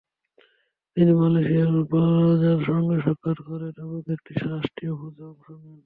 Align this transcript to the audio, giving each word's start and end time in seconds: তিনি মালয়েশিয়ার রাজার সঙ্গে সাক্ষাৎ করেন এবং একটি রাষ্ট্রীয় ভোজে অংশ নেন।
তিনি 0.97 1.11
মালয়েশিয়ার 1.13 1.69
রাজার 2.21 2.59
সঙ্গে 2.67 2.95
সাক্ষাৎ 3.05 3.37
করেন 3.47 3.73
এবং 3.83 3.97
একটি 4.15 4.31
রাষ্ট্রীয় 4.45 4.93
ভোজে 4.99 5.23
অংশ 5.29 5.45
নেন। 5.53 5.77